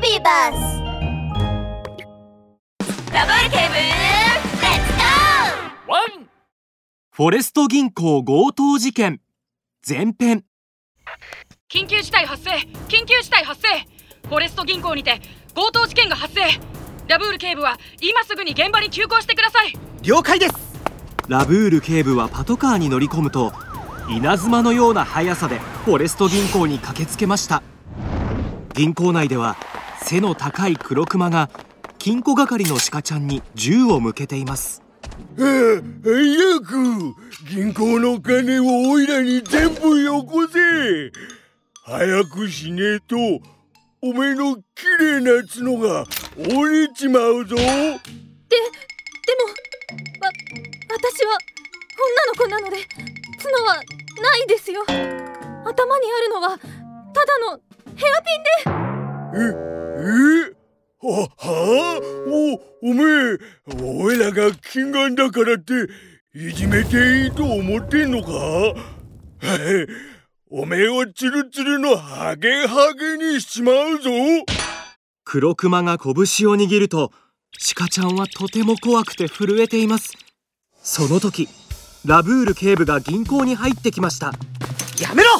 [0.00, 0.82] ビーバス
[3.12, 6.28] ダブルケーブルレッツゴーワン
[7.12, 9.20] フォレスト銀行強盗事件
[9.86, 10.44] 前編
[11.70, 12.50] 緊急事態発生
[12.88, 13.68] 緊急事態発生
[14.26, 15.20] フォレスト銀行にて
[15.54, 16.40] 強盗事件が発生
[17.06, 20.54] ラブール警部は今すぐに現場に急行してください了解です
[21.28, 23.52] ラブール警部はパトカーに乗り込むと
[24.08, 27.62] 稲妻のような速さでフォレスト銀行に駆けつけました
[28.72, 29.56] 銀行内では
[30.04, 31.50] 背の高い黒クマが
[31.98, 34.82] 金庫係の鹿ちゃんに銃を向けています。
[35.38, 35.42] あ
[36.02, 37.14] 早く
[37.48, 40.58] 銀行の金をおいらに全部よこせ。
[41.84, 43.16] 早くしねえと
[44.02, 44.62] おめえの綺
[45.00, 46.06] 麗な角が
[46.38, 47.56] 折れちまうぞ。
[47.56, 47.68] ででも
[50.20, 50.30] わ
[50.88, 51.38] 私は
[51.98, 52.76] 女の子なので
[53.42, 53.82] 角はな
[54.36, 54.82] いですよ。
[54.82, 57.60] 頭にあるのはただの
[57.94, 59.66] ヘアピンで。
[59.76, 60.54] ええ？
[61.02, 61.98] はは？
[61.98, 63.38] あおおめえ
[63.82, 65.72] おいらが金眼だからって
[66.34, 68.30] いじめていいと思ってんのか？
[68.32, 68.74] は
[69.46, 69.86] い
[70.50, 74.10] おめえをツルツルのハゲハゲにしちまうぞ。
[75.24, 76.14] 黒クマが拳を
[76.56, 77.12] 握ると
[77.76, 80.12] 鹿ちゃんはとても怖くて震えています。
[80.82, 81.48] その時
[82.04, 84.32] ラブール警部が銀行に入ってきました。
[85.00, 85.30] やめろ！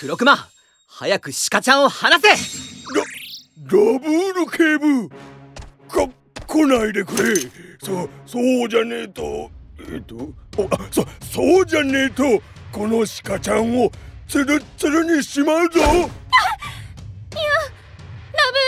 [0.00, 0.48] 黒熊
[0.88, 2.61] 早く鹿ちゃんを離せ
[3.60, 5.08] ラブール警部。
[5.88, 6.08] か
[6.46, 7.34] 来ないでくれ。
[7.82, 9.50] そそうじゃねえと。
[9.92, 10.16] えっと？
[10.56, 12.22] おあそそうじゃねえと。
[12.72, 13.90] この鹿ちゃんを
[14.26, 15.80] ツルッツルにしまうぞ。
[15.80, 16.08] ラブー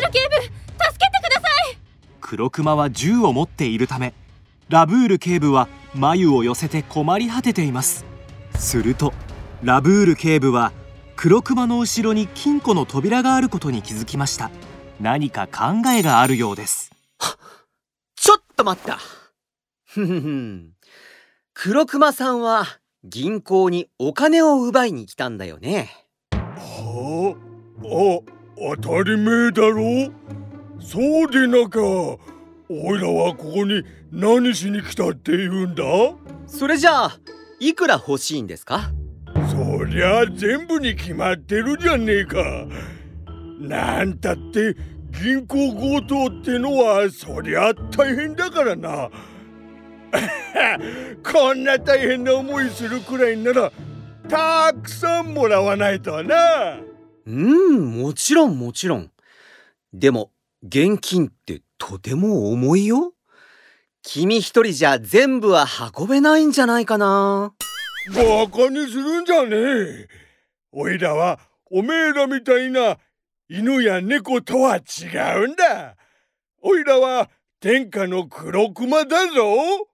[0.07, 1.79] ル警部助けてください。
[2.21, 4.13] 黒クマは銃を持っているため
[4.69, 8.05] ラブール警部は眉を寄せて困り果てています。
[8.57, 9.13] すると
[9.63, 10.73] ラブール警部は
[11.17, 14.51] 黒クマの後ろに金庫の扉があることに気づきました
[15.01, 16.93] 何か考えがあるようです。
[18.17, 18.99] ちょっと待った。
[19.85, 20.71] ふふふん。
[21.53, 22.67] 黒熊さんは
[23.05, 25.91] 銀行にお金を奪いに来たんだよね。
[26.33, 27.37] は
[27.83, 30.13] ああ当たり前だろ。
[30.81, 35.85] そうでなかおいらはここに何しに来たって言うんだ？
[36.47, 37.19] それじゃあ
[37.61, 38.91] いくら欲しいんですか
[39.51, 42.39] そりゃ全部に決まってるじゃねえか
[43.69, 44.77] なんたって
[45.23, 49.11] 銀行強盗ってのはそりゃ大変だからな。
[51.25, 53.73] こんな大変な思いするくらいなら
[54.29, 56.79] たくさんもらわないとな。
[57.27, 59.11] うんもちろんもちろん。
[59.93, 60.31] でも
[60.63, 63.15] 現金ってとても重いよ。
[64.03, 67.55] 君一人じゃ全部は運べないんじゃないかな。
[68.15, 70.09] バカにするんじゃねえ。
[70.73, 71.39] おいらは
[71.71, 72.99] おめえらみたいな
[73.49, 74.81] 犬や猫とは違
[75.45, 75.97] うんだ。
[76.63, 77.29] おいらは
[77.61, 79.89] 天下の黒熊だぞ。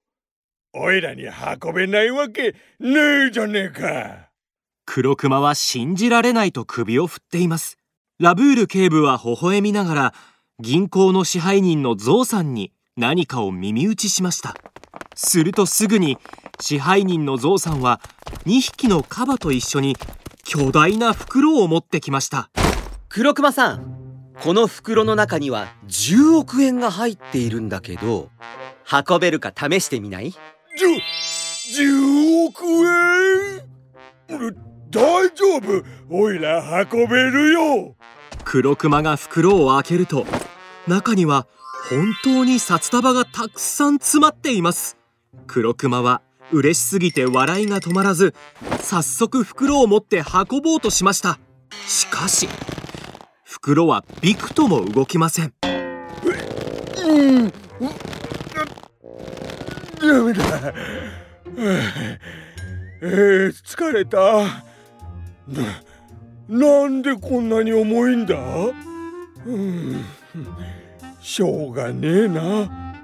[0.72, 4.30] おいらに運べないわけねえじゃねえか。
[4.86, 7.76] 黒クマは信じられないと首を振っています。
[8.20, 10.14] ラブール警部は微笑みながら
[10.60, 14.54] 銀行の支配人のゾウさんに何かを耳打ちしました。
[15.16, 16.18] するとすぐに
[16.60, 18.00] 支配人のゾウさんは
[18.46, 19.96] 2匹のカバと一緒に
[20.44, 22.50] 巨大な袋を持ってきました。
[23.12, 28.30] 黒熊さんこの袋の中には10億円が入っているんだけど
[29.08, 30.30] 運べるか試してみない？
[30.30, 32.64] じゅ10億
[34.28, 34.38] 円？
[34.48, 34.56] う
[34.90, 35.84] 大丈夫。
[36.08, 37.96] おいら運べるよ。
[38.44, 40.24] 黒クマが袋を開けると
[40.86, 41.48] 中には
[41.88, 44.96] 本当に札束がたくさん詰まっています。
[45.48, 46.22] 黒クマは
[46.52, 48.34] 嬉しすぎて笑いが止まらず
[48.82, 51.40] 早速袋を持って運ぼうとしました。
[51.88, 52.48] しかし
[53.62, 55.52] 袋はびくとも動きません。
[55.60, 55.68] ダ
[60.24, 60.72] メだ
[63.02, 64.64] えー、疲れた
[66.48, 67.02] なん。
[67.02, 67.50] でこん。
[67.50, 68.24] なに重いん。
[68.24, 68.34] だ
[69.44, 70.06] うん。
[71.20, 72.96] しょうがねえな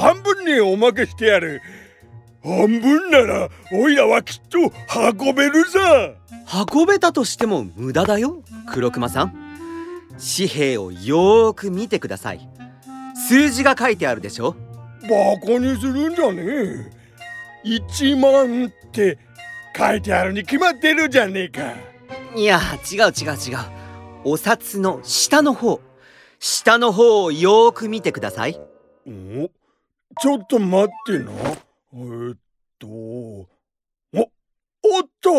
[0.00, 1.62] 半分におまけしてやる
[2.42, 4.58] 半分ならおいらはきっと
[5.16, 6.10] 運べるさ
[6.68, 9.49] 運べたとしても無駄だよ黒熊さん。
[10.20, 12.48] 紙幣をよーく見てください。
[13.28, 14.54] 数字が書いてあるでしょ？
[15.02, 16.90] バカにするんじゃねえ。
[17.64, 19.18] 1万って
[19.76, 21.74] 書いてあるに決まってるじゃねえか。
[22.36, 23.58] いや違う違う違う。
[24.24, 25.80] お札の下の方。
[26.38, 28.60] 下の方をよーく見てください。
[29.06, 29.50] お
[30.20, 31.32] ちょっと待ってな。
[31.92, 32.38] えーっ
[32.78, 33.48] とお
[34.12, 35.30] おった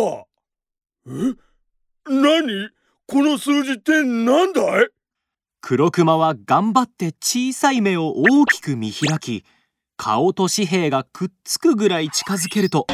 [1.07, 1.11] え？
[2.07, 2.69] 何？
[3.11, 4.87] この数字ってなんだい？
[5.59, 9.43] 黒熊は頑張って小さい目を大きく見開き
[9.97, 12.87] 顔と紙幣がくっつくぐらい近づけると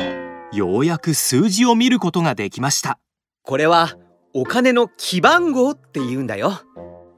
[0.51, 2.97] ようやく数字を見ることができました。
[3.43, 3.95] これは
[4.33, 6.61] お金の記番号って言うんだよ。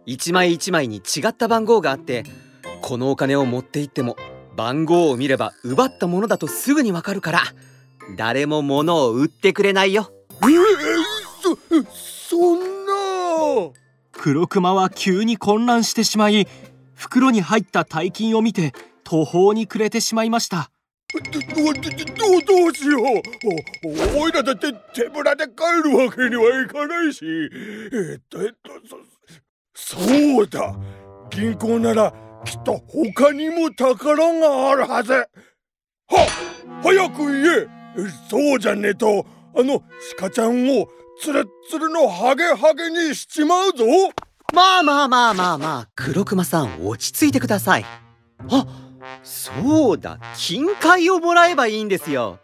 [0.05, 2.25] 一枚一枚に違った番号があって
[2.81, 4.17] このお金を持って行っても
[4.57, 7.43] 番号を見れば奪ったものだとすぐにわかるから
[8.17, 10.11] 誰も物を売ってくれないよ。
[10.41, 12.68] えー、そそんな
[14.21, 16.45] 黒熊は急に混乱してしまい
[16.93, 18.73] 袋に入った大金を見て
[19.05, 20.71] 途方に暮れてしまいました。
[21.31, 24.19] どどどどうしよう。
[24.19, 27.25] おおいらだって手ぶらで帰るわけにはいかないし。
[27.25, 28.71] えっとえっと
[29.73, 30.75] そそうだ。
[31.29, 32.13] 銀行なら
[32.43, 35.13] きっと他にも宝があるはず。
[35.13, 35.27] は
[36.83, 37.67] 早く言え
[38.29, 39.25] そうじゃねえと
[39.55, 39.81] あの
[40.17, 40.89] 鹿ちゃんを
[41.21, 43.85] つるつるのハゲハゲにしちまうぞ。
[44.53, 47.85] まあまあまあまあまあ黒熊さん落ち着いてください。
[48.49, 48.65] あ
[49.23, 52.39] そうだ金塊をもらえばいいんですよ。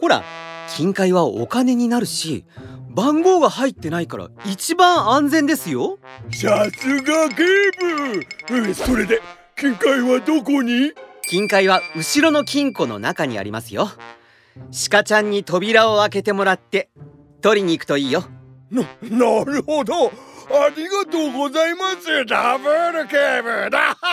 [0.00, 0.24] ほら
[0.74, 2.44] 金塊はお金になるし
[2.88, 5.98] 番号が入ってないから一番安全ですよ。
[6.32, 7.44] さすが警
[8.48, 9.20] 部それで
[9.56, 10.92] 金塊はどこに？
[11.28, 13.90] 金塊は後ろの金庫の中にありますよ。
[14.90, 16.88] 鹿ちゃんに扉を開けてもらって
[17.40, 18.24] 取りに行くといいよ。
[18.70, 20.10] ななるほど。
[20.48, 22.24] ありがとうございます。
[22.26, 23.96] ダブル警部だ。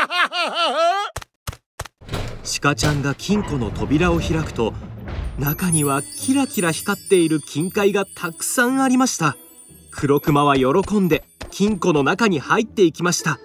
[2.61, 4.73] 鹿ちゃんが金庫の扉を開くと
[5.39, 9.37] 中にはキラキラ光っている金塊がたくさんありました。
[9.91, 13.39] 黒熊は喜んで金庫の中に入っていきました。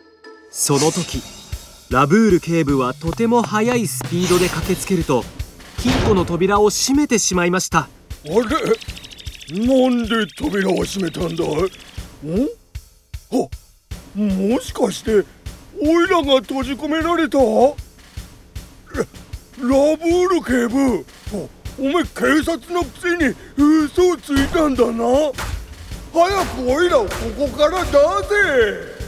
[0.51, 1.23] その時
[1.91, 5.25] ラブール警部はとても速いスピードで駆けつけると
[5.79, 7.81] 金庫の扉を閉めてしまいました。
[7.81, 7.89] あ
[8.27, 8.98] れ？
[9.51, 11.49] なんで扉を閉めたんだん？
[13.31, 13.49] あ
[14.15, 15.25] もしかして
[15.81, 17.39] オイラが閉じ込められた？
[17.39, 17.45] ラ
[19.61, 21.07] ラブール警部
[21.79, 25.05] お前警察のくせに嘘をついたんだな。
[26.13, 28.99] 早くオイラをここから出せ！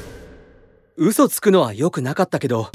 [0.96, 2.70] 嘘つくのは良くなかったけど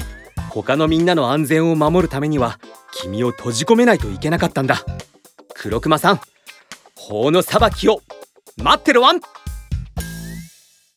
[0.50, 2.58] 他のみんなの安全を守るためには
[2.92, 4.84] 君を閉じ込めないといけなかったんだ。
[5.54, 6.20] 黒熊さん。
[7.08, 8.00] 法の裁きを。
[8.56, 9.20] 待ってるわん